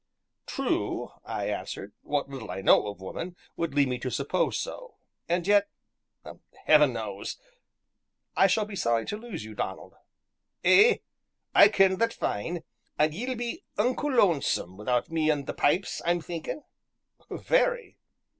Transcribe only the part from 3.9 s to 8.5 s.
to suppose so; and yet Heaven knows! I